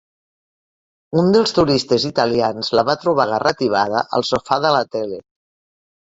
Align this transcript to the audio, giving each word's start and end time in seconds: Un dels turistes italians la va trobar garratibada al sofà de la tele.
Un 1.21 1.27
dels 1.35 1.53
turistes 1.57 2.07
italians 2.09 2.73
la 2.79 2.85
va 2.89 2.97
trobar 3.05 3.29
garratibada 3.33 4.03
al 4.19 4.27
sofà 4.33 4.61
de 4.67 4.75
la 4.79 4.83
tele. 4.99 5.23